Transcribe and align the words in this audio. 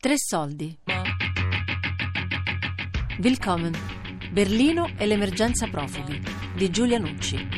Tre 0.00 0.14
soldi. 0.16 0.78
Willkommen. 3.18 3.74
Berlino 4.30 4.92
e 4.96 5.06
l'emergenza 5.06 5.66
profughi 5.66 6.22
di 6.54 6.70
Giulia 6.70 6.98
Nucci. 6.98 7.48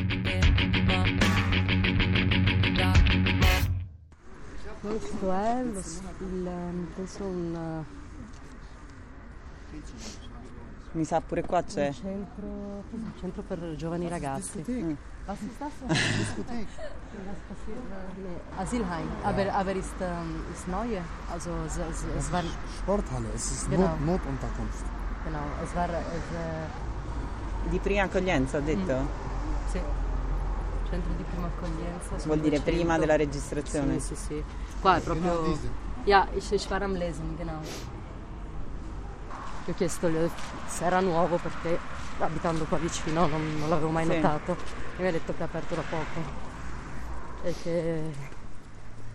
Questo 4.80 5.32
è 5.32 5.60
il, 5.60 6.86
penso 6.94 7.24
un, 7.24 7.84
Mi 10.92 11.04
sa 11.04 11.20
pure 11.20 11.42
qua 11.42 11.62
c'è. 11.62 11.86
un 11.86 11.94
centro? 11.94 12.46
Un 12.46 13.12
centro 13.20 13.42
per 13.42 13.74
giovani 13.76 14.08
ragazzi. 14.08 14.64
Mm. 14.68 14.92
Asylheim. 18.56 19.08
Aber, 19.22 19.52
aber 19.54 19.76
ist, 19.76 19.94
ähm, 20.00 20.44
ist 20.52 20.66
neue. 20.66 21.00
Also 21.30 21.50
es, 21.66 21.76
es, 21.76 22.04
es 22.18 22.32
war, 22.32 22.42
Sporthalle, 22.78 23.28
es 23.34 23.50
ist 23.50 23.70
Genau. 23.70 23.86
Not, 23.86 24.00
Notunterkunft. 24.00 24.84
genau, 25.24 25.44
es 25.62 25.74
war, 25.74 25.88
es, 25.88 26.26
äh, 26.34 27.68
Di 27.70 27.78
prima 27.78 28.02
accoglienza, 28.04 28.58
ho 28.58 28.60
detto? 28.62 29.06
sì. 29.70 29.80
Centro 30.90 31.12
di 31.16 31.22
prima 31.22 31.46
accoglienza. 31.46 32.16
Vuol 32.26 32.40
dire 32.40 32.56
500. 32.56 32.70
prima 32.70 32.98
della 32.98 33.16
registrazione. 33.16 34.00
Sì, 34.00 34.16
sì, 34.16 34.24
sì. 34.26 34.44
Qua 34.80 34.96
è 34.96 35.00
proprio... 35.00 35.56
Ja, 36.04 36.26
ich, 36.34 36.50
ich 36.50 36.68
war 36.70 36.82
am 36.82 36.94
Lesen, 36.96 37.36
genau. 37.36 37.60
Gli 39.64 39.70
ho 39.70 39.74
chiesto 39.74 40.10
se 40.66 40.84
era 40.84 41.00
nuovo 41.00 41.36
perché 41.36 41.78
abitando 42.18 42.64
qua 42.64 42.78
vicino 42.78 43.26
non, 43.26 43.56
non 43.58 43.68
l'avevo 43.68 43.90
mai 43.90 44.04
Sì. 44.06 44.14
notato 44.14 44.56
e 44.96 45.02
mi 45.02 45.08
ha 45.08 45.12
detto 45.12 45.32
che 45.34 45.40
è 45.40 45.42
aperto 45.44 45.74
da 45.74 45.82
poco 45.88 46.48
e 47.42 47.54
che 47.62 48.02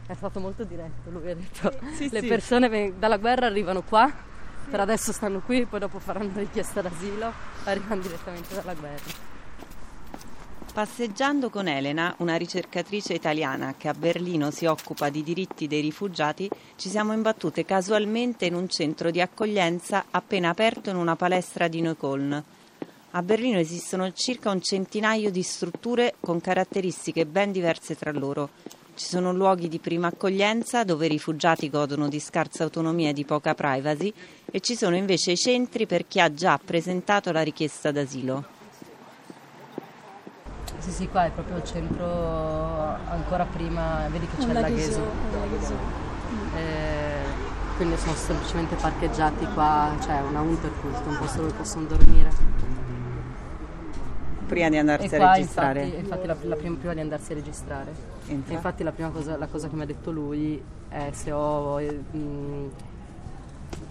è 0.07 0.13
stato 0.13 0.39
molto 0.39 0.63
diretto. 0.63 1.09
Lui 1.09 1.29
ha 1.31 1.35
detto 1.35 1.71
Sì, 1.93 2.09
le 2.11 2.21
sì. 2.21 2.27
persone 2.27 2.69
ven- 2.69 2.99
dalla 2.99 3.17
guerra 3.17 3.47
arrivano 3.47 3.81
qua, 3.81 4.11
per 4.69 4.79
adesso 4.79 5.11
stanno 5.11 5.39
qui, 5.41 5.65
poi 5.65 5.79
dopo 5.79 5.99
faranno 5.99 6.31
richiesta 6.35 6.81
d'asilo, 6.81 7.31
arrivano 7.65 8.01
direttamente 8.01 8.53
dalla 8.55 8.73
guerra. 8.73 9.33
Passeggiando 10.75 11.49
con 11.49 11.69
Elena, 11.69 12.13
una 12.17 12.35
ricercatrice 12.35 13.13
italiana 13.13 13.75
che 13.77 13.87
a 13.87 13.93
Berlino 13.93 14.51
si 14.51 14.65
occupa 14.65 15.07
di 15.07 15.23
diritti 15.23 15.67
dei 15.67 15.79
rifugiati, 15.79 16.49
ci 16.75 16.89
siamo 16.89 17.13
imbattute 17.13 17.63
casualmente 17.63 18.45
in 18.45 18.55
un 18.55 18.67
centro 18.67 19.09
di 19.09 19.21
accoglienza 19.21 20.07
appena 20.11 20.49
aperto 20.49 20.89
in 20.89 20.97
una 20.97 21.15
palestra 21.15 21.69
di 21.69 21.79
Neukölln. 21.79 22.43
A 23.11 23.21
Berlino 23.21 23.57
esistono 23.57 24.11
circa 24.11 24.51
un 24.51 24.61
centinaio 24.61 25.31
di 25.31 25.43
strutture 25.43 26.15
con 26.19 26.41
caratteristiche 26.41 27.25
ben 27.25 27.53
diverse 27.53 27.95
tra 27.95 28.11
loro. 28.11 28.49
Ci 28.95 29.05
sono 29.05 29.31
luoghi 29.31 29.69
di 29.69 29.79
prima 29.79 30.07
accoglienza 30.07 30.83
dove 30.83 31.05
i 31.05 31.09
rifugiati 31.09 31.69
godono 31.69 32.09
di 32.09 32.19
scarsa 32.19 32.63
autonomia 32.63 33.11
e 33.11 33.13
di 33.13 33.23
poca 33.23 33.55
privacy 33.55 34.11
e 34.51 34.59
ci 34.59 34.75
sono 34.75 34.97
invece 34.97 35.31
i 35.31 35.37
centri 35.37 35.85
per 35.85 36.05
chi 36.05 36.19
ha 36.19 36.33
già 36.33 36.59
presentato 36.61 37.31
la 37.31 37.43
richiesta 37.43 37.91
d'asilo. 37.91 38.54
Sì, 40.85 40.91
sì, 40.91 41.07
qua 41.09 41.25
è 41.25 41.31
proprio 41.31 41.57
il 41.57 41.63
centro 41.63 42.05
ancora 43.09 43.43
prima, 43.45 44.07
vedi 44.09 44.27
che 44.27 44.37
c'è 44.37 44.45
il 44.45 44.53
lagheso. 44.53 45.01
Eh, 46.55 47.23
quindi 47.75 47.97
sono 47.97 48.13
semplicemente 48.13 48.75
parcheggiati 48.75 49.47
qua, 49.53 49.91
c'è 49.99 50.21
una 50.21 50.41
Unterkunft, 50.41 51.05
un 51.07 51.17
posto 51.17 51.41
dove 51.41 51.53
possono 51.53 51.85
dormire. 51.87 52.29
Prima 54.45 54.69
di 54.69 54.77
andarsi 54.77 55.07
e 55.07 55.15
a 55.15 55.19
qua 55.19 55.33
registrare. 55.33 55.81
infatti, 55.85 56.03
infatti 56.03 56.27
la, 56.27 56.35
la 56.43 56.55
prima, 56.55 56.75
prima 56.77 56.93
di 56.93 56.99
andarsi 56.99 57.31
a 57.31 57.35
registrare. 57.35 57.91
E 58.27 58.29
E 58.29 58.33
infatti? 58.33 58.53
infatti 58.53 58.83
la 58.83 58.91
prima 58.91 59.09
cosa, 59.09 59.37
la 59.37 59.47
cosa 59.47 59.67
che 59.67 59.75
mi 59.75 59.81
ha 59.81 59.85
detto 59.87 60.11
lui 60.11 60.63
è 60.87 61.09
se 61.13 61.31
ho 61.31 61.81
eh, 61.81 61.91
mh, 62.11 62.69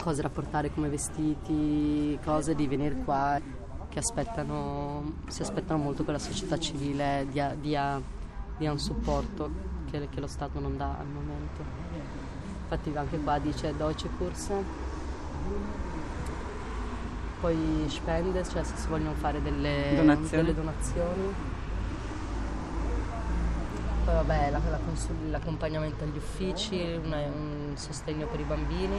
cose 0.00 0.22
da 0.22 0.28
portare 0.28 0.70
come 0.72 0.88
vestiti, 0.88 2.16
cose 2.24 2.54
di 2.54 2.68
venire 2.68 2.94
qua, 3.04 3.40
che 3.94 4.00
aspettano, 4.00 5.04
si 5.28 5.42
aspettano 5.42 5.80
molto 5.80 6.04
che 6.04 6.10
la 6.10 6.18
società 6.18 6.58
civile 6.58 7.28
dia, 7.30 7.54
dia- 7.54 8.00
dia 8.58 8.72
un 8.72 8.78
supporto 8.80 9.48
che, 9.88 10.08
che 10.10 10.18
lo 10.18 10.26
Stato 10.26 10.58
non 10.58 10.76
dà 10.76 10.96
al 10.98 11.06
momento. 11.06 11.62
Infatti 12.64 12.92
anche 12.96 13.18
qua 13.20 13.38
dice 13.38 13.72
Deutsche 13.76 14.08
Kurse, 14.18 14.52
poi 17.40 17.84
spende, 17.86 18.42
cioè 18.42 18.64
se 18.64 18.74
si 18.74 18.88
vogliono 18.88 19.14
fare 19.14 19.40
delle 19.40 19.92
Donazioni. 19.94 20.42
delle 20.42 20.54
donazioni. 20.56 21.34
Poi 24.04 24.14
vabbè, 24.14 24.50
la- 24.50 24.60
la 24.70 24.78
consul- 24.84 25.30
l'accompagnamento 25.30 26.02
agli 26.02 26.16
uffici, 26.16 26.98
una- 27.04 27.18
un 27.26 27.72
sostegno 27.76 28.26
per 28.26 28.40
i 28.40 28.44
bambini, 28.44 28.98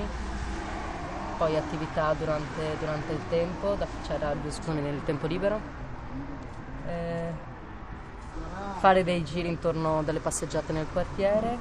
poi 1.38 1.57
attività 1.57 2.13
durante, 2.13 2.78
durante 2.79 3.13
il 3.13 3.19
tempo, 3.29 3.75
da, 3.75 3.88
cioè 4.06 4.18
da- 4.18 4.35
scusami, 4.47 4.81
nel 4.81 5.03
tempo 5.03 5.28
libero. 5.28 5.59
Eh, 6.88 7.31
fare 8.78 9.03
dei 9.03 9.23
giri 9.23 9.47
intorno 9.47 10.03
delle 10.03 10.19
passeggiate 10.19 10.73
nel 10.73 10.88
quartiere 10.91 11.57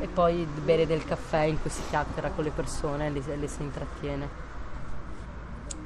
e 0.00 0.08
poi 0.08 0.44
bere 0.44 0.86
del 0.86 1.04
caffè 1.04 1.42
in 1.42 1.60
cui 1.60 1.70
si 1.70 1.82
chiacchiera 1.88 2.30
con 2.30 2.44
le 2.44 2.50
persone 2.50 3.06
e 3.06 3.10
le, 3.10 3.22
le 3.36 3.48
si 3.48 3.62
intrattiene. 3.62 4.28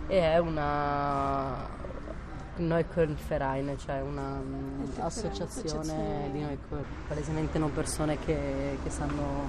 E 0.06 0.20
è 0.20 0.38
una 0.38 1.66
Neukölln 2.56 3.16
Verein, 3.26 3.76
cioè 3.78 4.00
un'associazione 4.00 6.30
di 6.32 6.38
Neukölln, 6.38 6.84
palesemente 7.08 7.58
non 7.58 7.72
persone 7.72 8.18
che, 8.18 8.78
che 8.82 8.90
sanno 8.90 9.48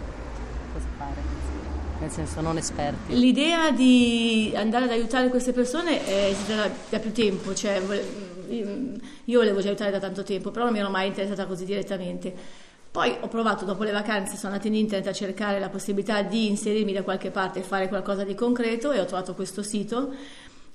cosa 0.73 0.87
fare, 0.97 1.21
nel 1.99 2.09
senso 2.09 2.41
non 2.41 2.57
esperti. 2.57 3.17
L'idea 3.17 3.71
di 3.71 4.53
andare 4.55 4.85
ad 4.85 4.91
aiutare 4.91 5.29
queste 5.29 5.51
persone 5.51 6.05
è 6.05 6.29
esistita 6.29 6.55
da, 6.55 6.69
da 6.89 6.99
più 6.99 7.11
tempo, 7.11 7.53
cioè 7.53 7.81
vole- 7.81 8.35
io 8.49 9.39
volevo 9.39 9.59
già 9.59 9.67
aiutare 9.67 9.91
da 9.91 9.99
tanto 9.99 10.23
tempo, 10.23 10.51
però 10.51 10.65
non 10.65 10.73
mi 10.73 10.79
ero 10.79 10.89
mai 10.89 11.07
interessata 11.07 11.45
così 11.45 11.65
direttamente. 11.65 12.33
Poi 12.89 13.15
ho 13.19 13.27
provato 13.27 13.65
dopo 13.65 13.83
le 13.83 13.91
vacanze, 13.91 14.37
sono 14.37 14.53
andata 14.53 14.67
in 14.67 14.75
internet 14.75 15.07
a 15.07 15.13
cercare 15.13 15.59
la 15.59 15.69
possibilità 15.69 16.21
di 16.21 16.47
inserirmi 16.47 16.93
da 16.93 17.03
qualche 17.03 17.29
parte 17.29 17.59
e 17.59 17.61
fare 17.63 17.87
qualcosa 17.89 18.23
di 18.23 18.33
concreto 18.33 18.91
e 18.91 18.99
ho 18.99 19.05
trovato 19.05 19.35
questo 19.35 19.61
sito 19.61 20.13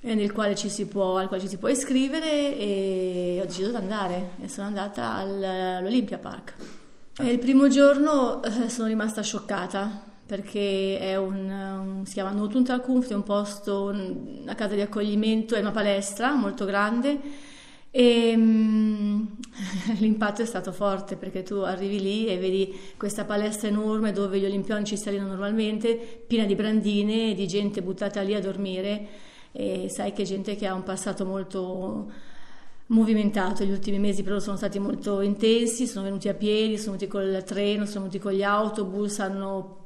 eh, 0.00 0.32
quale 0.32 0.54
può, 0.88 1.16
al 1.16 1.28
quale 1.28 1.42
ci 1.42 1.48
si 1.48 1.56
può 1.56 1.68
iscrivere 1.68 2.56
e 2.56 3.38
ho 3.40 3.46
deciso 3.46 3.70
di 3.70 3.76
andare 3.76 4.32
e 4.42 4.48
sono 4.48 4.66
andata 4.66 5.14
al- 5.14 5.42
all'Olympia 5.42 6.18
Park. 6.18 6.54
E 7.18 7.30
il 7.30 7.38
primo 7.38 7.68
giorno 7.68 8.42
eh, 8.42 8.68
sono 8.68 8.88
rimasta 8.88 9.22
scioccata 9.22 10.10
perché 10.32 10.98
è 10.98 11.14
un, 11.18 11.50
un- 11.50 12.06
si 12.06 12.14
chiama 12.14 12.30
Notunterkunft, 12.30 13.10
è 13.10 13.14
un 13.14 13.22
posto, 13.22 13.82
un- 13.92 14.38
una 14.44 14.54
casa 14.54 14.74
di 14.74 14.80
accoglimento, 14.80 15.54
è 15.54 15.60
una 15.60 15.72
palestra 15.72 16.32
molto 16.34 16.64
grande 16.64 17.20
e 17.90 18.34
mm, 18.34 19.24
l'impatto 20.00 20.40
è 20.40 20.46
stato 20.46 20.72
forte 20.72 21.16
perché 21.16 21.42
tu 21.42 21.56
arrivi 21.56 22.00
lì 22.00 22.26
e 22.28 22.38
vedi 22.38 22.74
questa 22.96 23.26
palestra 23.26 23.68
enorme 23.68 24.12
dove 24.12 24.38
gli 24.38 24.46
olimpioni 24.46 24.86
ci 24.86 24.96
salivano 24.96 25.28
normalmente, 25.28 25.96
piena 26.26 26.46
di 26.46 26.54
brandine, 26.54 27.34
di 27.34 27.46
gente 27.46 27.82
buttata 27.82 28.22
lì 28.22 28.32
a 28.34 28.40
dormire 28.40 29.06
e 29.52 29.90
sai 29.90 30.14
che 30.14 30.22
gente 30.24 30.56
che 30.56 30.66
ha 30.66 30.72
un 30.72 30.82
passato 30.82 31.26
molto 31.26 32.10
movimentato, 32.86 33.64
gli 33.64 33.70
ultimi 33.70 33.98
mesi 33.98 34.22
però 34.22 34.38
sono 34.38 34.56
stati 34.56 34.78
molto 34.78 35.20
intensi, 35.20 35.86
sono 35.86 36.06
venuti 36.06 36.30
a 36.30 36.34
piedi, 36.34 36.78
sono 36.78 36.96
venuti 36.96 37.06
col 37.06 37.44
treno, 37.44 37.84
sono 37.84 38.06
venuti 38.06 38.18
con 38.18 38.32
gli 38.32 38.42
autobus, 38.42 39.18
hanno 39.18 39.80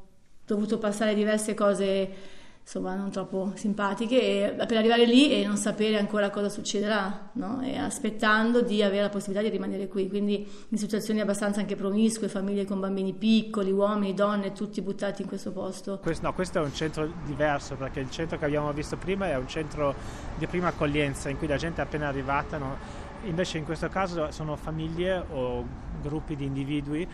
dovuto 0.46 0.78
passare 0.78 1.14
diverse 1.14 1.54
cose 1.54 2.34
insomma 2.66 2.96
non 2.96 3.12
troppo 3.12 3.52
simpatiche 3.54 4.58
e 4.58 4.66
per 4.66 4.76
arrivare 4.76 5.06
lì 5.06 5.30
e 5.30 5.46
non 5.46 5.56
sapere 5.56 5.98
ancora 5.98 6.30
cosa 6.30 6.48
succederà 6.48 7.30
no? 7.34 7.62
e 7.62 7.76
aspettando 7.78 8.60
di 8.60 8.82
avere 8.82 9.02
la 9.02 9.08
possibilità 9.08 9.44
di 9.44 9.50
rimanere 9.50 9.86
qui 9.86 10.08
quindi 10.08 10.44
in 10.70 10.76
situazioni 10.76 11.20
abbastanza 11.20 11.60
anche 11.60 11.76
promiscue 11.76 12.26
famiglie 12.26 12.64
con 12.64 12.80
bambini 12.80 13.12
piccoli 13.12 13.70
uomini 13.70 14.14
donne 14.14 14.50
tutti 14.50 14.82
buttati 14.82 15.22
in 15.22 15.28
questo 15.28 15.52
posto 15.52 16.00
Questo, 16.02 16.26
no, 16.26 16.34
questo 16.34 16.58
è 16.58 16.62
un 16.62 16.74
centro 16.74 17.08
diverso 17.24 17.76
perché 17.76 18.00
il 18.00 18.10
centro 18.10 18.36
che 18.36 18.46
abbiamo 18.46 18.72
visto 18.72 18.96
prima 18.96 19.28
è 19.28 19.36
un 19.36 19.46
centro 19.46 19.94
di 20.36 20.48
prima 20.48 20.66
accoglienza 20.66 21.28
in 21.28 21.38
cui 21.38 21.46
la 21.46 21.56
gente 21.56 21.80
è 21.80 21.84
appena 21.84 22.08
arrivata, 22.08 22.58
no? 22.58 23.04
Invece 23.26 23.58
in 23.58 23.64
questo 23.64 23.88
caso 23.88 24.30
sono 24.30 24.56
famiglie 24.56 25.22
o 25.28 25.64
gruppi 26.00 26.36
di 26.36 26.44
individui 26.44 27.08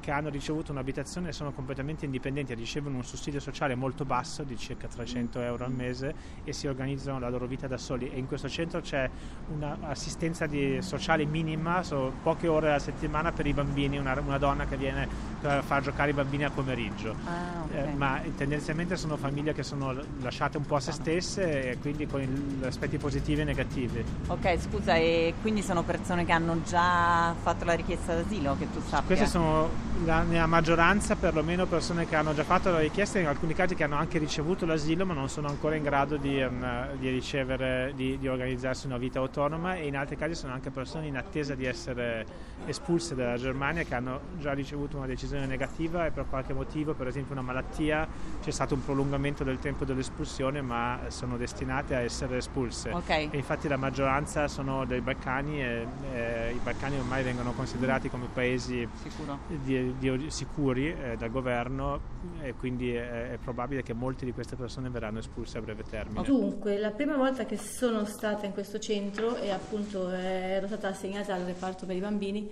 che 0.00 0.10
hanno 0.10 0.28
ricevuto 0.28 0.72
un'abitazione 0.72 1.28
e 1.28 1.32
sono 1.32 1.52
completamente 1.52 2.04
indipendenti, 2.04 2.54
ricevono 2.54 2.96
un 2.96 3.04
sussidio 3.04 3.40
sociale 3.40 3.74
molto 3.74 4.04
basso 4.04 4.42
di 4.42 4.56
circa 4.56 4.88
300 4.88 5.40
euro 5.40 5.64
al 5.64 5.72
mese 5.72 6.14
e 6.44 6.52
si 6.52 6.66
organizzano 6.66 7.18
la 7.18 7.28
loro 7.28 7.46
vita 7.46 7.66
da 7.66 7.76
soli 7.76 8.10
e 8.10 8.18
in 8.18 8.26
questo 8.26 8.48
centro 8.48 8.80
c'è 8.80 9.08
un'assistenza 9.48 10.48
sociale 10.80 11.24
minima, 11.24 11.82
so, 11.82 12.12
poche 12.22 12.46
ore 12.48 12.68
alla 12.68 12.78
settimana 12.78 13.32
per 13.32 13.46
i 13.46 13.52
bambini, 13.52 13.98
una, 13.98 14.18
una 14.20 14.38
donna 14.38 14.66
che 14.66 14.76
viene 14.76 15.08
per 15.40 15.62
far 15.62 15.82
giocare 15.82 16.10
i 16.10 16.14
bambini 16.14 16.44
a 16.44 16.50
pomeriggio. 16.50 17.14
Ah, 17.24 17.62
ok. 17.64 17.72
Eh, 17.74 17.94
ma 17.94 18.20
tendenzialmente 18.36 18.96
sono 18.96 19.16
famiglie 19.16 19.52
che 19.52 19.62
sono 19.62 19.94
lasciate 20.20 20.56
un 20.56 20.64
po' 20.64 20.76
a 20.76 20.80
se 20.80 20.92
stesse 20.92 21.70
e 21.70 21.78
quindi 21.78 22.06
con 22.06 22.20
il- 22.20 22.64
aspetti 22.64 22.96
positivi 22.98 23.40
e 23.40 23.44
negativi. 23.44 24.04
Ok, 24.28 24.58
scusa, 24.58 24.96
e 24.96 25.34
quindi 25.40 25.55
sono 25.62 25.82
persone 25.82 26.24
che 26.24 26.32
hanno 26.32 26.62
già 26.62 27.34
fatto 27.42 27.64
la 27.64 27.74
richiesta 27.74 28.14
d'asilo, 28.14 28.56
che 28.58 28.70
tu 28.72 28.80
sappia? 28.80 29.06
Queste 29.06 29.26
sono 29.26 29.68
la, 30.04 30.22
nella 30.22 30.46
maggioranza 30.46 31.16
perlomeno 31.16 31.66
persone 31.66 32.06
che 32.06 32.16
hanno 32.16 32.34
già 32.34 32.44
fatto 32.44 32.70
la 32.70 32.78
richiesta, 32.78 33.18
in 33.18 33.26
alcuni 33.26 33.54
casi 33.54 33.74
che 33.74 33.84
hanno 33.84 33.96
anche 33.96 34.18
ricevuto 34.18 34.66
l'asilo 34.66 35.06
ma 35.06 35.14
non 35.14 35.28
sono 35.28 35.48
ancora 35.48 35.76
in 35.76 35.82
grado 35.82 36.16
di, 36.16 36.40
um, 36.40 36.94
di 36.96 37.08
ricevere, 37.10 37.92
di, 37.94 38.18
di, 38.18 38.28
organizzarsi 38.28 38.86
una 38.86 38.98
vita 38.98 39.18
autonoma 39.18 39.76
e 39.76 39.86
in 39.86 39.96
altri 39.96 40.16
casi 40.16 40.34
sono 40.34 40.52
anche 40.52 40.70
persone 40.70 41.06
in 41.06 41.16
attesa 41.16 41.54
di 41.54 41.64
essere 41.64 42.26
espulse 42.66 43.14
dalla 43.14 43.36
Germania 43.36 43.84
che 43.84 43.94
hanno 43.94 44.20
già 44.38 44.52
ricevuto 44.52 44.96
una 44.96 45.06
decisione 45.06 45.46
negativa 45.46 46.06
e 46.06 46.10
per 46.10 46.26
qualche 46.28 46.52
motivo, 46.52 46.94
per 46.94 47.06
esempio 47.06 47.32
una 47.32 47.42
malattia, 47.42 48.06
c'è 48.42 48.50
stato 48.50 48.74
un 48.74 48.84
prolungamento 48.84 49.44
del 49.44 49.58
tempo 49.58 49.84
dell'espulsione 49.84 50.60
ma 50.60 50.98
sono 51.08 51.36
destinate 51.36 51.94
a 51.94 52.00
essere 52.00 52.38
espulse. 52.38 52.90
Okay. 52.90 53.28
Infatti 53.32 53.68
la 53.68 53.76
maggioranza 53.76 54.48
sono 54.48 54.84
dei 54.84 55.00
Balcani 55.00 55.62
e, 55.62 55.86
e 56.14 56.52
i 56.54 56.60
Balcani 56.62 56.98
ormai 56.98 57.22
vengono 57.22 57.52
considerati 57.52 58.08
come 58.08 58.26
paesi 58.32 58.86
di, 59.62 59.85
di, 59.98 60.30
sicuri 60.30 60.88
eh, 60.88 61.16
dal 61.16 61.30
governo 61.30 62.00
e 62.40 62.54
quindi 62.54 62.92
è, 62.92 63.32
è, 63.32 63.38
probabile 63.38 63.82
che 63.82 63.92
molte 63.92 64.24
di 64.24 64.32
queste 64.32 64.56
persone 64.56 64.88
verranno 64.88 65.18
espulse 65.18 65.58
a 65.58 65.60
breve 65.60 65.82
termine. 65.82 66.22
Dunque, 66.22 66.78
la 66.78 66.90
prima 66.90 67.16
volta 67.16 67.44
che 67.44 67.56
sono 67.56 68.04
stata 68.04 68.46
in 68.46 68.52
questo 68.52 68.78
centro 68.78 69.36
e 69.36 69.50
appunto 69.50 70.10
eh, 70.12 70.16
ero 70.16 70.66
stata 70.66 70.88
assegnata 70.88 71.34
al 71.34 71.42
reparto 71.42 71.86
per 71.86 71.96
i 71.96 72.00
bambini, 72.00 72.50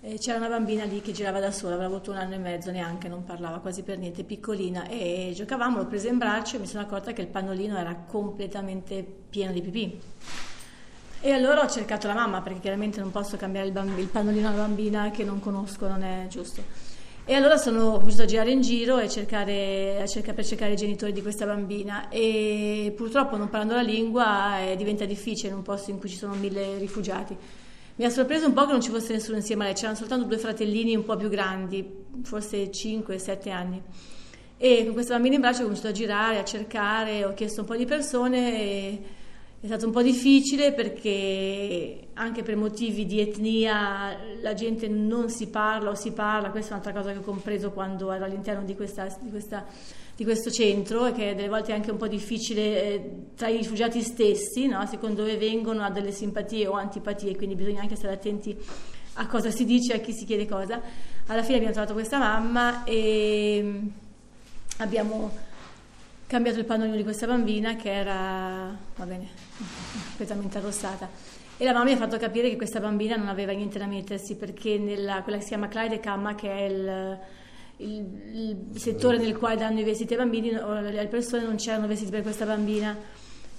eh, 0.00 0.18
c'era 0.18 0.38
una 0.38 0.48
bambina 0.48 0.84
lì 0.84 1.00
che 1.00 1.12
girava 1.12 1.40
da 1.40 1.50
sola, 1.50 1.74
aveva 1.74 1.88
avuto 1.88 2.10
un 2.10 2.18
anno 2.18 2.34
e 2.34 2.38
mezzo 2.38 2.70
neanche, 2.70 3.08
non 3.08 3.24
parlava 3.24 3.58
quasi 3.58 3.82
per 3.82 3.98
niente, 3.98 4.24
piccolina 4.24 4.86
e 4.88 5.32
giocavamo, 5.34 5.78
l'ho 5.78 5.86
presa 5.86 6.08
in 6.08 6.18
braccio 6.18 6.56
e 6.56 6.58
mi 6.60 6.66
sono 6.66 6.82
accorta 6.82 7.12
che 7.12 7.22
il 7.22 7.28
pannolino 7.28 7.76
era 7.76 7.94
completamente 7.94 9.04
pieno 9.28 9.52
di 9.52 9.60
pipì. 9.62 10.00
E 11.26 11.32
allora 11.32 11.64
ho 11.64 11.68
cercato 11.68 12.06
la 12.06 12.14
mamma 12.14 12.40
perché 12.40 12.60
chiaramente 12.60 13.00
non 13.00 13.10
posso 13.10 13.36
cambiare 13.36 13.66
il, 13.66 13.72
bamb- 13.72 13.98
il 13.98 14.06
pannolino 14.06 14.46
alla 14.46 14.58
bambina 14.58 15.10
che 15.10 15.24
non 15.24 15.40
conosco, 15.40 15.88
non 15.88 16.04
è 16.04 16.28
giusto. 16.28 16.62
E 17.24 17.34
allora 17.34 17.56
sono 17.56 17.98
cominciato 17.98 18.22
a 18.22 18.26
girare 18.26 18.52
in 18.52 18.60
giro 18.60 19.08
cercare, 19.08 20.00
a 20.00 20.06
cercare, 20.06 20.34
per 20.34 20.44
cercare 20.44 20.74
i 20.74 20.76
genitori 20.76 21.12
di 21.12 21.22
questa 21.22 21.44
bambina 21.44 22.08
e 22.10 22.92
purtroppo 22.96 23.36
non 23.36 23.48
parlando 23.48 23.74
la 23.74 23.82
lingua 23.82 24.60
eh, 24.60 24.76
diventa 24.76 25.04
difficile 25.04 25.48
in 25.48 25.56
un 25.56 25.62
posto 25.62 25.90
in 25.90 25.98
cui 25.98 26.08
ci 26.08 26.14
sono 26.14 26.34
mille 26.34 26.78
rifugiati. 26.78 27.36
Mi 27.96 28.04
ha 28.04 28.10
sorpreso 28.10 28.46
un 28.46 28.52
po' 28.52 28.64
che 28.64 28.70
non 28.70 28.80
ci 28.80 28.90
fosse 28.90 29.12
nessuno 29.12 29.38
insieme 29.38 29.64
a 29.64 29.66
lei, 29.66 29.74
c'erano 29.74 29.96
soltanto 29.96 30.26
due 30.26 30.38
fratellini 30.38 30.94
un 30.94 31.02
po' 31.02 31.16
più 31.16 31.28
grandi, 31.28 32.04
forse 32.22 32.70
5-7 32.70 33.50
anni. 33.50 33.82
E 34.58 34.84
con 34.84 34.92
questa 34.92 35.14
bambina 35.14 35.34
in 35.34 35.40
braccio 35.40 35.58
ho 35.58 35.62
cominciato 35.62 35.88
a 35.88 35.92
girare, 35.92 36.38
a 36.38 36.44
cercare, 36.44 37.24
ho 37.24 37.34
chiesto 37.34 37.62
un 37.62 37.66
po' 37.66 37.74
di 37.74 37.84
persone 37.84 38.60
e 38.60 39.02
è 39.58 39.66
stato 39.66 39.86
un 39.86 39.92
po' 39.92 40.02
difficile 40.02 40.72
perché 40.72 42.08
anche 42.14 42.42
per 42.42 42.56
motivi 42.56 43.06
di 43.06 43.20
etnia 43.20 44.16
la 44.42 44.54
gente 44.54 44.86
non 44.86 45.30
si 45.30 45.48
parla 45.48 45.90
o 45.90 45.94
si 45.94 46.12
parla, 46.12 46.50
questa 46.50 46.74
è 46.74 46.78
un'altra 46.78 46.92
cosa 46.92 47.12
che 47.12 47.18
ho 47.18 47.22
compreso 47.22 47.70
quando 47.70 48.12
ero 48.12 48.24
all'interno 48.24 48.64
di, 48.64 48.74
questa, 48.76 49.06
di, 49.20 49.30
questa, 49.30 49.64
di 50.14 50.24
questo 50.24 50.50
centro 50.50 51.06
e 51.06 51.12
che 51.12 51.34
delle 51.34 51.48
volte 51.48 51.72
è 51.72 51.74
anche 51.74 51.90
un 51.90 51.96
po' 51.96 52.06
difficile 52.06 52.82
eh, 52.82 53.10
tra 53.34 53.48
i 53.48 53.56
rifugiati 53.56 54.02
stessi, 54.02 54.66
no? 54.66 54.86
secondo 54.86 55.22
dove 55.22 55.36
vengono 55.38 55.82
ha 55.82 55.90
delle 55.90 56.12
simpatie 56.12 56.66
o 56.66 56.74
antipatie, 56.74 57.34
quindi 57.34 57.54
bisogna 57.54 57.80
anche 57.80 57.96
stare 57.96 58.14
attenti 58.14 58.56
a 59.18 59.26
cosa 59.26 59.50
si 59.50 59.64
dice, 59.64 59.94
a 59.94 59.98
chi 59.98 60.12
si 60.12 60.26
chiede 60.26 60.46
cosa. 60.46 60.80
Alla 61.28 61.42
fine 61.42 61.56
abbiamo 61.56 61.72
trovato 61.72 61.94
questa 61.94 62.18
mamma 62.18 62.84
e 62.84 63.80
abbiamo 64.78 65.30
cambiato 66.26 66.58
il 66.58 66.64
pannolino 66.64 66.96
di 66.96 67.04
questa 67.04 67.26
bambina 67.26 67.76
che 67.76 67.92
era, 67.92 68.76
va 68.96 69.04
bene, 69.04 69.28
completamente 70.08 70.58
arrossata. 70.58 71.08
E 71.58 71.64
la 71.64 71.72
mamma 71.72 71.84
mi 71.84 71.92
ha 71.92 71.96
fatto 71.96 72.18
capire 72.18 72.50
che 72.50 72.56
questa 72.56 72.80
bambina 72.80 73.16
non 73.16 73.28
aveva 73.28 73.52
niente 73.52 73.78
da 73.78 73.86
mettersi 73.86 74.36
perché 74.36 74.76
nella, 74.76 75.22
quella 75.22 75.38
che 75.38 75.44
si 75.44 75.50
chiama 75.50 75.68
Clyde 75.68 76.00
Camma, 76.00 76.34
che 76.34 76.50
è 76.50 76.62
il, 76.64 77.18
il, 77.78 78.66
il, 78.72 78.78
settore 78.78 79.16
nel 79.16 79.38
quale 79.38 79.56
danno 79.56 79.80
i 79.80 79.84
vestiti 79.84 80.12
ai 80.12 80.18
bambini, 80.18 80.50
le 80.50 81.06
persone 81.08 81.44
non 81.44 81.56
c'erano 81.56 81.86
vestiti 81.86 82.10
per 82.10 82.22
questa 82.22 82.44
bambina. 82.44 82.94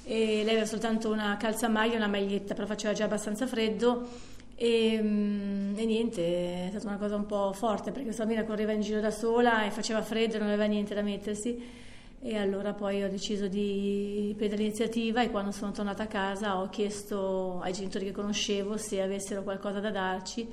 E 0.03 0.15
lei 0.15 0.49
aveva 0.49 0.65
soltanto 0.65 1.09
una 1.09 1.35
calzamaglia 1.37 1.93
e 1.93 1.97
una 1.97 2.07
maglietta, 2.07 2.53
però 2.53 2.67
faceva 2.67 2.93
già 2.93 3.05
abbastanza 3.05 3.47
freddo. 3.47 4.07
E, 4.55 4.93
e, 4.93 5.85
niente, 5.85 6.65
è 6.65 6.69
stata 6.69 6.87
una 6.87 6.97
cosa 6.97 7.15
un 7.15 7.25
po' 7.25 7.51
forte 7.53 7.89
perché 7.89 8.05
questa 8.05 8.25
bambina 8.25 8.45
correva 8.45 8.73
in 8.73 8.81
giro 8.81 8.99
da 8.99 9.11
sola 9.11 9.65
e 9.65 9.71
faceva 9.71 10.01
freddo 10.01 10.35
e 10.35 10.39
non 10.39 10.47
aveva 10.49 10.65
niente 10.65 10.93
da 10.93 11.01
mettersi 11.01 11.85
e 12.19 12.35
allora 12.35 12.73
poi 12.73 13.03
ho 13.03 13.09
deciso 13.09 13.47
di 13.47 14.33
prendere 14.37 14.63
l'iniziativa 14.63 15.21
e 15.21 15.29
quando 15.29 15.51
sono 15.51 15.71
tornata 15.71 16.03
a 16.03 16.07
casa 16.07 16.59
ho 16.59 16.67
chiesto 16.69 17.59
ai 17.61 17.73
genitori 17.73 18.05
che 18.05 18.11
conoscevo 18.11 18.75
se 18.77 19.01
avessero 19.01 19.43
qualcosa 19.43 19.79
da 19.79 19.91
darci 19.91 20.47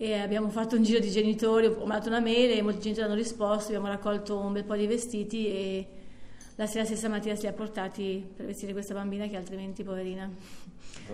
e 0.00 0.14
abbiamo 0.14 0.48
fatto 0.48 0.76
un 0.76 0.84
giro 0.84 1.00
di 1.00 1.10
genitori, 1.10 1.66
ho 1.66 1.84
mandato 1.84 2.08
una 2.08 2.20
mail 2.20 2.56
e 2.56 2.62
molti 2.62 2.80
genitori 2.82 3.06
hanno 3.06 3.16
risposto, 3.16 3.68
abbiamo 3.68 3.88
raccolto 3.88 4.38
un 4.38 4.52
bel 4.52 4.64
po' 4.64 4.76
di 4.76 4.86
vestiti 4.86 5.48
e 5.48 5.86
la 6.54 6.66
sera 6.66 6.84
stessa 6.84 7.08
mattina 7.08 7.34
si 7.34 7.46
è 7.46 7.52
portati 7.52 8.24
per 8.34 8.46
vestire 8.46 8.72
questa 8.72 8.94
bambina 8.94 9.26
che 9.26 9.36
altrimenti 9.36 9.82
poverina 9.82 10.30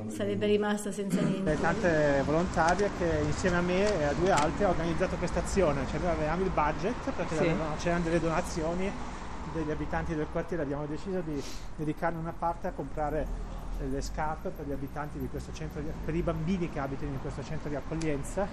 sarebbe 0.08 0.46
rimasta 0.46 0.92
senza 0.92 1.20
niente. 1.20 1.58
Tante 1.60 2.22
volontarie 2.24 2.90
che 2.98 3.20
insieme 3.24 3.56
a 3.56 3.60
me 3.60 4.00
e 4.00 4.04
a 4.04 4.12
due 4.12 4.30
altre 4.30 4.64
hanno 4.64 4.74
organizzato 4.74 5.16
questa 5.16 5.40
azione, 5.40 5.86
cioè 5.90 6.00
noi 6.00 6.10
avevamo 6.10 6.44
il 6.44 6.50
budget 6.50 7.10
perché 7.16 7.36
sì. 7.36 7.50
c'erano 7.78 8.04
delle 8.04 8.20
donazioni 8.20 8.90
degli 9.54 9.70
abitanti 9.70 10.14
del 10.14 10.26
quartiere 10.30 10.64
abbiamo 10.64 10.84
deciso 10.86 11.20
di 11.20 11.40
dedicarne 11.76 12.18
una 12.18 12.34
parte 12.36 12.66
a 12.66 12.72
comprare 12.72 13.26
eh, 13.80 13.86
le 13.86 14.02
scarpe 14.02 14.50
per 14.50 14.66
per 16.04 16.14
i 16.14 16.22
bambini 16.22 16.68
che 16.68 16.80
abitano 16.80 17.12
in 17.12 17.20
questo 17.20 17.42
centro 17.42 17.68
di 17.68 17.76
accoglienza 17.76 18.46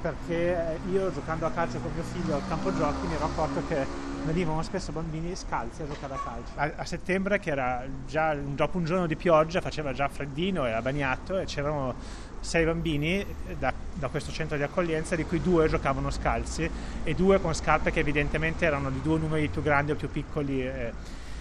perché 0.00 0.56
eh, 0.56 0.78
io 0.90 1.12
giocando 1.12 1.46
a 1.46 1.50
calcio 1.50 1.78
con 1.78 1.90
mio 1.92 2.02
figlio 2.02 2.34
al 2.34 2.46
campo 2.48 2.74
giochi 2.74 3.06
mi 3.06 3.14
ero 3.14 3.24
accorto 3.24 3.62
che 3.66 3.86
venivano 4.24 4.62
spesso 4.62 4.92
bambini 4.92 5.34
scalzi 5.34 5.82
a 5.82 5.86
giocare 5.86 6.14
a 6.14 6.18
calcio. 6.18 6.52
A, 6.56 6.72
a 6.76 6.84
settembre, 6.84 7.38
che 7.38 7.50
era 7.50 7.84
già 8.06 8.34
dopo 8.34 8.78
un 8.78 8.84
giorno 8.84 9.06
di 9.06 9.16
pioggia, 9.16 9.60
faceva 9.60 9.92
già 9.92 10.08
freddino, 10.08 10.64
era 10.64 10.82
bagnato 10.82 11.38
e 11.38 11.44
c'erano 11.44 11.94
sei 12.40 12.64
bambini 12.64 13.24
da, 13.58 13.72
da, 13.94 14.08
questo 14.08 14.30
centro 14.30 14.56
di 14.56 14.62
accoglienza, 14.62 15.16
di 15.16 15.24
cui 15.24 15.40
due 15.40 15.68
giocavano 15.68 16.10
scalzi 16.10 16.70
e 17.02 17.14
due 17.14 17.40
con 17.40 17.52
scarpe 17.52 17.90
che 17.90 18.00
evidentemente 18.00 18.64
erano 18.64 18.90
di 18.90 19.00
due 19.02 19.18
numeri 19.18 19.48
più 19.48 19.62
grandi 19.62 19.92
o 19.92 19.96
più 19.96 20.10
piccoli. 20.10 20.62
Eh, 20.62 20.92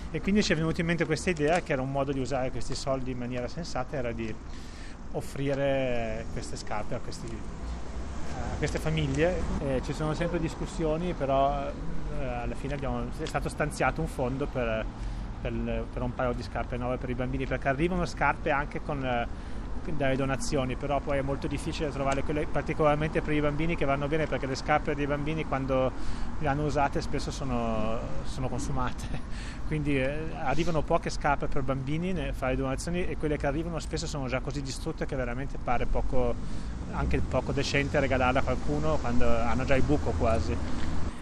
e 0.10 0.22
quindi 0.22 0.42
ci 0.42 0.54
è 0.54 0.56
venuta 0.56 0.80
in 0.80 0.88
mente 0.88 1.06
questa 1.06 1.30
idea 1.30 1.62
che 1.62 1.74
era 1.74 1.82
un 1.82 1.92
modo 1.92 2.14
di 2.14 2.20
usare 2.20 2.50
questi 2.50 2.76
soldi 2.76 3.12
in 3.12 3.18
maniera 3.18 3.48
sensata, 3.48 3.98
era 3.98 4.14
di 4.14 4.34
offrire 5.12 6.26
queste 6.32 6.56
scarpe 6.56 6.96
a, 6.96 7.00
questi, 7.00 7.28
queste 8.58 8.80
famiglie. 8.80 9.42
Eh, 9.60 9.82
ci 9.84 9.94
sono 9.94 10.14
sempre 10.14 10.40
discussioni, 10.40 11.14
però 11.14 11.68
eh, 12.20 12.26
alla 12.26 12.56
fine 12.56 12.74
abbiamo, 12.74 13.06
è 13.20 13.26
stato 13.26 13.50
stanziato 13.50 14.02
un 14.02 14.08
fondo 14.08 14.46
per, 14.46 14.86
per, 15.42 15.84
per, 15.92 16.02
un 16.02 16.14
paio 16.14 16.34
di 16.34 16.44
scarpe 16.44 16.78
nuove 16.78 16.98
per 16.98 17.10
i 17.10 17.16
bambini, 17.16 17.46
perché 17.46 17.68
arrivano 17.68 18.06
scarpe 18.06 18.52
anche 18.52 18.82
con 18.82 19.04
eh, 19.06 19.28
dalle 19.96 20.16
donazioni, 20.16 20.76
però 20.76 21.00
poi 21.00 21.20
è 21.20 21.22
molto 21.22 21.48
difficile 21.48 21.90
trovare 21.90 22.24
quelle 22.24 22.46
particolarmente 22.46 23.22
per 23.22 23.34
i 23.34 23.40
bambini 23.40 23.76
che 23.76 23.86
vanno 23.86 24.08
bene 24.08 24.26
perché 24.26 24.46
le 24.46 24.56
scarpe 24.56 24.96
dei 24.96 25.08
bambini 25.08 25.46
quando 25.46 25.92
le 26.40 26.48
hanno 26.48 26.66
usate 26.66 27.02
spesso 27.02 27.32
sono, 27.32 28.00
sono 28.24 28.50
consumate. 28.50 29.06
Quindi 29.68 29.98
eh, 29.98 30.30
arrivano 30.44 30.82
poche 30.82 31.10
scarpe 31.10 31.48
per 31.48 31.62
bambini 31.62 32.28
a 32.28 32.34
fare 32.34 32.56
donazioni 32.56 33.06
e 33.06 33.18
quelle 33.18 33.38
che 33.38 33.48
arrivano 33.48 33.80
spesso 33.80 34.08
sono 34.08 34.28
già 34.28 34.40
così 34.40 34.62
distrutte 34.62 35.06
che 35.06 35.16
veramente 35.16 35.58
pare 35.62 35.86
poco, 35.86 36.36
anche 36.92 37.20
poco 37.20 37.52
decente 37.52 38.00
regalarle 38.00 38.40
a 38.40 38.44
qualcuno 38.44 38.98
quando 38.98 39.28
hanno 39.28 39.66
già 39.66 39.76
il 39.76 39.84
buco 39.84 40.12
quasi. 40.12 40.56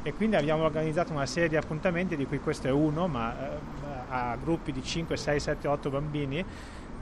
E 0.04 0.14
quindi 0.14 0.36
abbiamo 0.36 0.64
organizzato 0.64 1.14
una 1.14 1.26
serie 1.26 1.50
di 1.50 1.56
appuntamenti, 1.56 2.16
di 2.16 2.28
cui 2.28 2.40
questo 2.40 2.68
è 2.68 2.72
uno, 2.72 3.08
ma 3.08 3.34
eh, 3.34 3.58
a 4.10 4.38
gruppi 4.40 4.72
di 4.72 4.84
5, 4.84 5.18
6, 5.18 5.40
7, 5.40 5.68
8 5.68 5.90
bambini 5.90 6.46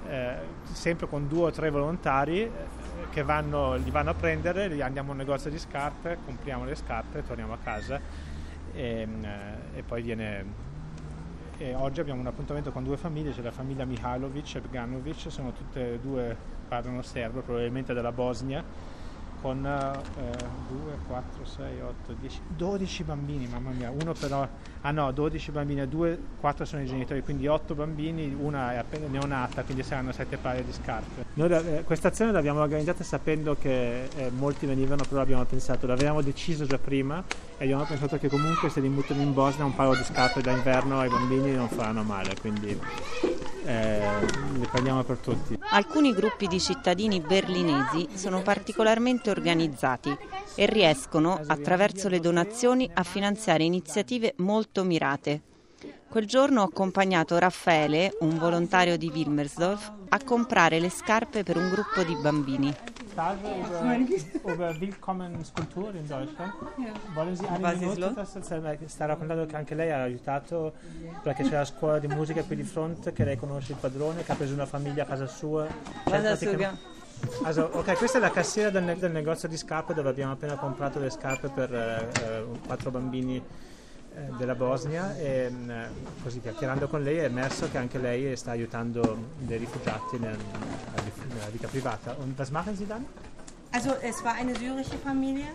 eh, 0.09 0.35
sempre 0.71 1.07
con 1.07 1.27
due 1.27 1.45
o 1.45 1.51
tre 1.51 1.69
volontari 1.69 2.41
eh, 2.41 2.51
che 3.09 3.23
vanno, 3.23 3.75
li 3.75 3.91
vanno 3.91 4.11
a 4.11 4.13
prendere, 4.13 4.81
andiamo 4.81 5.09
a 5.09 5.11
un 5.11 5.17
negozio 5.17 5.49
di 5.49 5.59
scarpe, 5.59 6.17
compriamo 6.25 6.65
le 6.65 6.75
scarpe, 6.75 7.23
torniamo 7.23 7.53
a 7.53 7.57
casa 7.57 7.99
e, 8.73 9.07
eh, 9.21 9.77
e 9.77 9.83
poi 9.83 10.01
viene... 10.01 10.71
E 11.57 11.75
oggi 11.75 11.99
abbiamo 11.99 12.19
un 12.19 12.27
appuntamento 12.27 12.71
con 12.71 12.83
due 12.83 12.97
famiglie, 12.97 13.31
c'è 13.31 13.41
la 13.41 13.51
famiglia 13.51 13.85
Mihailovic 13.85 14.55
e 14.55 14.61
Bganovic, 14.61 15.31
sono 15.31 15.53
tutte 15.53 15.93
e 15.93 15.99
due, 15.99 16.35
parlano 16.67 17.01
serbo, 17.03 17.41
probabilmente 17.41 17.93
della 17.93 18.11
Bosnia 18.11 18.63
con 19.43 19.61
2, 19.61 20.97
4, 21.05 21.45
6, 21.45 21.81
8, 21.81 22.15
10, 22.17 22.39
12 22.55 23.03
bambini, 23.03 23.45
mamma 23.47 23.71
mia, 23.71 23.91
uno 23.91 24.13
però, 24.13 24.47
ah 24.79 24.91
no, 24.91 25.11
12 25.11 25.51
bambini, 25.51 25.85
2, 25.85 26.19
4 26.39 26.63
sono 26.63 26.81
i 26.81 26.85
genitori, 26.85 27.21
quindi 27.21 27.45
8 27.45 27.75
bambini, 27.75 28.33
una 28.39 28.71
è 28.71 28.77
appena 28.77 29.07
neonata, 29.07 29.63
quindi 29.63 29.83
saranno 29.83 30.13
7 30.13 30.37
paia 30.37 30.61
di 30.63 30.71
scarpe. 30.71 31.25
Noi 31.33 31.51
eh, 31.51 31.83
questa 31.83 32.07
azione 32.07 32.31
l'abbiamo 32.31 32.61
organizzata 32.61 33.03
sapendo 33.03 33.57
che 33.59 34.05
eh, 34.05 34.31
molti 34.31 34.65
venivano, 34.65 35.03
però 35.07 35.19
abbiamo 35.19 35.43
pensato, 35.43 35.87
l'avevamo 35.87 36.21
deciso 36.21 36.65
già 36.65 36.77
prima 36.77 37.21
e 37.57 37.65
abbiamo 37.65 37.83
pensato 37.83 38.17
che 38.17 38.29
comunque 38.29 38.69
se 38.69 38.79
li 38.79 38.87
buttano 38.87 39.21
in 39.21 39.33
Bosnia 39.33 39.65
un 39.65 39.75
paio 39.75 39.93
di 39.93 40.03
scarpe 40.05 40.41
da 40.41 40.51
inverno 40.51 40.99
ai 40.99 41.09
bambini 41.09 41.51
non 41.51 41.67
faranno 41.67 42.03
male, 42.03 42.33
quindi 42.39 42.79
eh, 43.65 44.01
li 44.53 44.67
prendiamo 44.71 45.03
per 45.03 45.17
tutti. 45.17 45.57
Alcuni 45.71 46.13
gruppi 46.13 46.47
di 46.47 46.59
cittadini 46.59 47.19
berlinesi 47.19 48.09
sono 48.13 48.41
particolarmente 48.41 49.29
organizzati 49.29 50.15
e 50.55 50.65
riescono, 50.65 51.39
attraverso 51.47 52.09
le 52.09 52.19
donazioni, 52.19 52.89
a 52.93 53.03
finanziare 53.03 53.63
iniziative 53.63 54.33
molto 54.37 54.83
mirate. 54.83 55.41
Quel 56.07 56.27
giorno 56.27 56.61
ho 56.61 56.65
accompagnato 56.65 57.37
Raffaele, 57.39 58.15
un 58.19 58.37
volontario 58.37 58.97
di 58.97 59.11
Wilmersdorf, 59.11 59.91
a 60.09 60.23
comprare 60.23 60.79
le 60.79 60.89
scarpe 60.89 61.43
per 61.43 61.57
un 61.57 61.69
gruppo 61.69 62.03
di 62.03 62.15
bambini. 62.15 62.92
Frage 63.13 63.47
über, 64.43 64.53
über 64.53 64.79
Willkommenskultur 64.79 65.93
in 65.95 66.07
Deutschland. 66.07 66.53
Wollen 67.13 67.35
Sie 67.35 67.45
eine? 67.45 68.13
Das, 68.15 68.37
sta- 68.87 69.05
raccontando 69.05 69.45
che 69.45 69.55
anche 69.55 69.75
lei 69.75 69.91
ha 69.91 70.03
aiutato 70.03 70.73
perché 71.21 71.43
c'è 71.43 71.57
la 71.57 71.65
scuola 71.65 71.99
di 71.99 72.07
musica 72.07 72.43
qui 72.43 72.55
di 72.55 72.63
fronte, 72.63 73.13
che 73.13 73.23
lei 73.23 73.37
conosce 73.37 73.73
il 73.73 73.77
padrone, 73.79 74.23
che 74.23 74.31
ha 74.31 74.35
preso 74.35 74.53
una 74.53 74.65
famiglia 74.65 75.03
a 75.03 75.05
casa 75.05 75.27
sua. 75.27 75.67
Also, 77.43 77.69
ok, 77.71 77.93
questa 77.97 78.17
è 78.17 78.21
la 78.21 78.31
cassiera 78.31 78.69
del, 78.69 78.97
del 78.97 79.11
negozio 79.11 79.47
di 79.47 79.55
scarpe 79.55 79.93
dove 79.93 80.09
abbiamo 80.09 80.33
appena 80.33 80.55
comprato 80.57 80.99
le 80.99 81.09
scarpe 81.09 81.47
per 81.49 81.73
eh, 81.73 82.09
eh, 82.21 82.45
quattro 82.65 82.91
bambini 82.91 83.41
della 84.37 84.55
Bosnia 84.55 85.15
e 85.17 85.51
così 86.21 86.39
chiacchierando 86.41 86.87
con 86.87 87.01
lei 87.03 87.17
è 87.17 87.23
emerso 87.25 87.69
che 87.71 87.77
anche 87.77 87.97
lei 87.97 88.35
sta 88.35 88.51
aiutando 88.51 89.17
dei 89.39 89.57
rifugiati 89.57 90.17
nel- 90.19 90.37
nella 91.29 91.49
vita 91.51 91.67
privata. 91.67 92.15
Und 92.19 92.37
was 92.37 92.49
machen 92.51 92.75
Sie 92.75 92.85
dann? 92.85 93.05
Also 93.71 93.95
es 94.01 94.23
war 94.23 94.35
eine 94.35 94.53
syrische 94.55 94.97
Familie. 95.03 95.47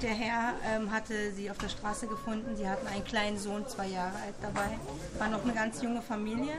Der 0.00 0.14
Herr 0.14 0.54
ähm, 0.64 0.90
hatte 0.90 1.32
sie 1.32 1.50
auf 1.50 1.58
der 1.58 1.68
Straße 1.68 2.06
gefunden. 2.06 2.56
Sie 2.56 2.66
hatten 2.68 2.86
einen 2.86 3.04
kleinen 3.04 3.36
Sohn, 3.38 3.66
zwei 3.66 3.88
Jahre 3.88 4.14
alt 4.24 4.34
dabei. 4.40 4.78
War 5.18 5.28
noch 5.28 5.42
eine 5.42 5.52
ganz 5.52 5.82
junge 5.82 6.00
Familie. 6.00 6.54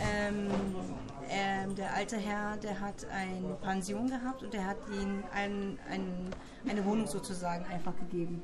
Ähm, 0.00 0.48
ähm, 1.28 1.74
der 1.74 1.94
alte 1.94 2.16
Herr, 2.16 2.56
der 2.58 2.78
hat 2.80 3.06
eine 3.10 3.54
Pension 3.62 4.08
gehabt 4.08 4.42
und 4.42 4.52
der 4.52 4.66
hat 4.66 4.76
ihnen 4.92 5.24
ein, 5.34 5.78
ein, 5.90 6.06
eine 6.68 6.84
Wohnung 6.84 7.06
sozusagen 7.06 7.64
einfach 7.66 7.96
gegeben. 7.96 8.42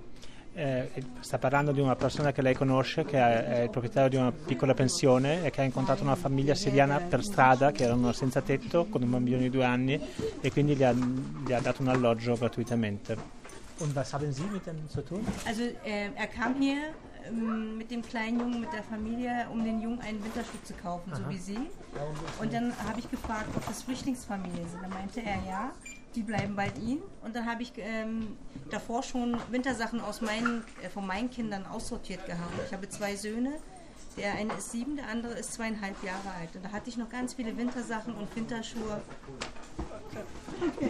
Eh, 0.54 0.90
sta 1.20 1.38
parlando 1.38 1.72
di 1.72 1.80
una 1.80 1.96
persona 1.96 2.30
che 2.30 2.42
lei 2.42 2.54
conosce, 2.54 3.04
che 3.04 3.18
è, 3.18 3.62
il 3.62 3.70
proprietario 3.70 4.10
di 4.10 4.16
una 4.16 4.32
piccola 4.32 4.74
pensione 4.74 5.44
e 5.44 5.50
che 5.50 5.62
ha 5.62 5.64
incontrato 5.64 6.02
una 6.02 6.14
famiglia 6.14 6.54
siriana 6.54 6.98
per 6.98 7.24
strada 7.24 7.72
che 7.72 7.84
erano 7.84 8.12
senza 8.12 8.42
tetto 8.42 8.84
con 8.84 9.02
un 9.02 9.10
bambino 9.10 9.38
di 9.38 9.48
due 9.48 9.64
anni 9.64 9.98
e 10.40 10.52
quindi 10.52 10.76
gli 10.76 10.84
ha, 10.84 10.92
gli 10.92 11.52
ha 11.52 11.60
dato 11.60 11.80
un 11.80 11.88
alloggio 11.88 12.36
gratuitamente. 12.36 13.40
Und 13.78 13.94
was 13.94 14.12
haben 14.12 14.30
Sie 14.32 14.44
mit 14.52 14.66
dem 14.66 14.76
zu 14.88 15.02
tun? 15.02 15.26
Also 15.46 15.62
äh, 15.62 16.10
er 16.14 16.26
kam 16.26 16.54
hier 16.60 16.92
ähm, 17.26 17.78
mit 17.78 17.90
dem 17.90 18.02
kleinen 18.02 18.38
Jungen, 18.38 18.60
mit 18.60 18.72
der 18.72 18.82
Familie, 18.82 19.46
um 19.50 19.64
den 19.64 19.80
Jungen 19.80 20.00
einen 20.00 20.22
Winterschuh 20.22 20.58
zu 20.64 20.74
kaufen, 20.74 21.12
so 21.14 21.28
wie 21.28 21.38
sie. 21.38 21.58
Und 22.40 22.52
dann 22.52 22.72
habe 22.86 23.00
ich 23.00 23.10
gefragt, 23.10 23.48
ob 23.56 23.66
das 23.66 23.82
Flüchtlingsfamilien 23.82 24.68
sind. 24.68 24.82
Dann 24.82 24.90
meinte 24.90 25.20
er 25.22 25.38
ja, 25.48 25.72
die 26.14 26.22
bleiben 26.22 26.56
bald 26.56 26.78
ihn. 26.78 27.02
Und 27.22 27.34
dann 27.34 27.46
habe 27.46 27.62
ich 27.62 27.72
ähm, 27.76 28.36
davor 28.70 29.02
schon 29.02 29.38
Wintersachen 29.50 30.00
aus 30.00 30.20
meinen, 30.20 30.64
äh, 30.82 30.88
von 30.88 31.06
meinen 31.06 31.30
Kindern 31.30 31.66
aussortiert 31.66 32.26
gehabt. 32.26 32.52
Ich 32.66 32.72
habe 32.72 32.88
zwei 32.88 33.16
Söhne. 33.16 33.52
Der 34.16 34.34
eine 34.34 34.52
ist 34.54 34.70
sieben, 34.70 34.96
der 34.96 35.08
andere 35.08 35.32
ist 35.32 35.54
zweieinhalb 35.54 36.02
Jahre 36.02 36.30
alt. 36.38 36.54
Und 36.54 36.64
da 36.64 36.72
hatte 36.72 36.90
ich 36.90 36.98
noch 36.98 37.08
ganz 37.08 37.34
viele 37.34 37.56
Wintersachen 37.56 38.14
und 38.14 38.34
Winterschuhe. 38.36 39.00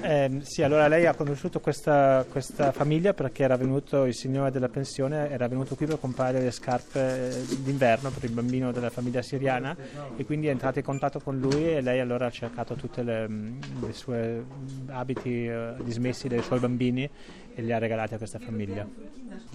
Eh, 0.02 0.40
sì, 0.42 0.62
allora 0.62 0.86
lei 0.88 1.06
ha 1.06 1.14
conosciuto 1.14 1.60
questa, 1.60 2.26
questa 2.28 2.72
famiglia 2.72 3.14
perché 3.14 3.42
era 3.42 3.56
venuto 3.56 4.04
il 4.04 4.14
signore 4.14 4.50
della 4.50 4.68
pensione, 4.68 5.30
era 5.30 5.48
venuto 5.48 5.76
qui 5.76 5.86
per 5.86 5.98
comprare 5.98 6.40
le 6.40 6.50
scarpe 6.50 7.30
eh, 7.30 7.56
d'inverno 7.60 8.10
per 8.10 8.24
il 8.24 8.32
bambino 8.32 8.72
della 8.72 8.90
famiglia 8.90 9.22
siriana 9.22 9.76
e 10.16 10.24
quindi 10.24 10.48
è 10.48 10.50
entrato 10.50 10.78
in 10.78 10.84
contatto 10.84 11.20
con 11.20 11.38
lui 11.38 11.74
e 11.74 11.80
lei 11.80 12.00
allora 12.00 12.26
ha 12.26 12.30
cercato 12.30 12.74
tutti 12.74 13.02
le, 13.02 13.26
le 13.26 13.92
sue 13.92 14.44
abiti 14.88 15.46
eh, 15.46 15.74
dismessi 15.82 16.28
dei 16.28 16.42
suoi 16.42 16.58
bambini 16.58 17.08
e 17.54 17.62
li 17.62 17.72
ha 17.72 17.78
regalati 17.78 18.14
a 18.14 18.18
questa 18.18 18.38
famiglia. 18.38 18.86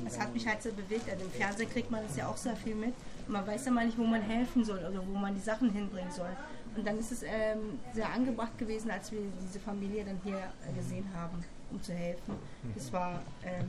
Das 0.03 0.17
hat 0.19 0.33
mich 0.33 0.45
halt 0.47 0.62
so 0.62 0.69
bewegt. 0.71 1.09
Also 1.09 1.24
Im 1.25 1.31
Fernsehen 1.31 1.69
kriegt 1.69 1.91
man 1.91 2.01
das 2.05 2.15
ja 2.15 2.27
auch 2.27 2.38
sehr 2.38 2.55
viel 2.55 2.75
mit. 2.75 2.93
Man 3.27 3.45
weiß 3.45 3.65
ja 3.65 3.71
mal 3.71 3.86
nicht, 3.86 3.97
wo 3.97 4.03
man 4.03 4.21
helfen 4.21 4.63
soll 4.63 4.79
oder 4.79 5.01
wo 5.05 5.17
man 5.17 5.33
die 5.33 5.41
Sachen 5.41 5.71
hinbringen 5.71 6.12
soll. 6.12 6.29
Und 6.77 6.86
dann 6.86 7.00
ist 7.00 7.12
es 7.12 7.24
ähm, 7.24 7.79
sehr 7.91 8.07
angebracht 8.07 8.55
gewesen, 8.60 8.91
als 8.91 9.12
wir 9.12 9.19
diese 9.41 9.60
Familie 9.60 10.05
dann 10.05 10.19
hier 10.24 10.38
äh, 10.38 10.74
gesehen 10.77 11.05
haben, 11.15 11.43
um 11.72 11.81
zu 11.81 11.91
helfen. 11.91 12.36
Das 12.75 12.93
war 12.93 13.19
ähm, 13.43 13.65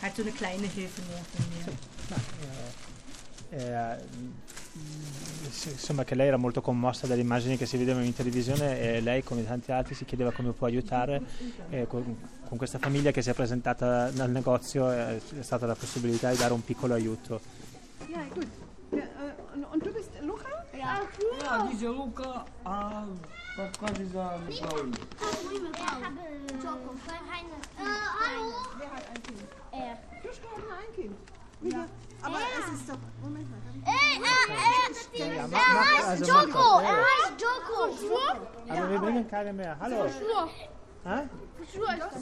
halt 0.00 0.14
so 0.14 0.22
eine 0.22 0.30
kleine 0.30 0.68
Hilfe 0.68 1.02
nur 1.02 1.18
von 1.18 1.44
mir. 1.50 1.66
Eh, 3.50 3.96
insomma 5.70 6.04
che 6.04 6.14
lei 6.14 6.26
era 6.26 6.36
molto 6.36 6.60
commossa 6.60 7.06
dalle 7.06 7.22
immagini 7.22 7.56
che 7.56 7.64
si 7.64 7.78
vedevano 7.78 8.04
in 8.04 8.14
televisione 8.14 8.78
e 8.78 9.00
lei 9.00 9.24
come 9.24 9.42
tanti 9.44 9.72
altri 9.72 9.94
si 9.94 10.04
chiedeva 10.04 10.30
come 10.32 10.52
può 10.52 10.66
aiutare 10.66 11.22
e 11.70 11.86
con, 11.86 12.14
con 12.44 12.58
questa 12.58 12.78
famiglia 12.78 13.10
che 13.10 13.22
si 13.22 13.30
è 13.30 13.34
presentata 13.34 14.10
nel 14.10 14.30
negozio 14.30 14.92
eh, 14.92 15.16
è 15.16 15.42
stata 15.42 15.64
la 15.64 15.74
possibilità 15.74 16.30
di 16.30 16.36
dare 16.36 16.52
un 16.52 16.62
piccolo 16.62 16.92
aiuto. 16.92 17.40
Ja, 18.08 18.22
gut. 18.34 18.46
Ja, 18.90 18.98
äh, 18.98 19.54
und, 19.54 19.64
und 19.72 19.82
du 19.82 19.92
bist 19.92 20.10
Luca? 20.20 20.58
Ja, 21.48 21.66
diese 21.70 21.86
Luca, 21.86 22.44
ah, 22.64 23.04
was 23.56 23.72
kann 23.80 24.02
ich 24.04 24.12
sagen? 24.12 24.42
Paul? 24.60 24.90
hallo. 28.20 28.52
Wer 28.78 28.90
hat 28.92 29.04
ein 29.08 29.22
Kind? 29.22 29.40
Er. 29.72 29.98
Joschka 30.22 30.48
hat 30.54 30.58
nur 30.62 30.72
ein 30.76 30.94
Kind. 30.94 31.16
Ja. 31.62 31.86
Aber 32.22 32.36
es 32.36 32.74
ist 32.80 32.88
doch. 32.90 32.98
Moment 33.22 33.48
mal. 33.50 33.58
Ey, 33.86 34.20
er, 34.20 35.24
er, 35.24 35.36
Ja, 35.36 35.42
er 35.42 35.48
mach- 35.48 35.58
mach- 35.58 35.96
heißt 35.96 36.06
also 36.08 36.24
Joko. 36.24 36.38
mach 36.38 36.52
das, 36.52 36.82
ja, 36.82 36.88
Er 36.88 36.98
ja. 36.98 37.04
heißt 37.04 37.40
Joko. 37.40 37.80
Aber 38.68 38.90
wir 38.90 38.98
bringen 38.98 39.28
keine 39.30 39.52
mehr. 39.54 39.76
Hallo? 39.80 40.06
Hä? 41.04 41.28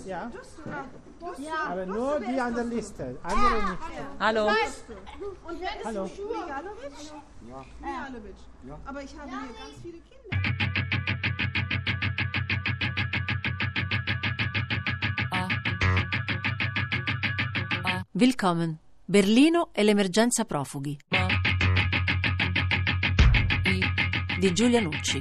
Ja, 0.06 0.30
Ja. 1.38 1.54
aber 1.70 1.86
nur 1.86 2.20
die 2.20 2.40
an 2.40 2.54
der 2.54 2.64
Liste, 2.64 3.16
andere 3.22 3.70
nicht. 3.70 3.82
Hallo? 4.20 4.46
Und 5.48 5.60
wer 5.60 5.76
ist 5.76 5.84
Hallo. 5.84 6.04
Mijalovic? 6.04 7.12
Ja. 7.48 7.64
Mijalovic. 7.80 8.36
Aber 8.86 9.02
ich 9.02 9.18
habe 9.18 9.30
hier 9.30 9.38
ganz 9.38 9.76
viele 9.82 9.98
Kinder. 10.08 11.46
Willkommen. 18.12 18.78
Berlino 19.04 19.70
e 19.72 19.82
l'emergenza 19.82 20.44
profughi. 20.44 20.96
Di 24.38 24.52
Giulia 24.52 24.80
Nucci. 24.80 25.20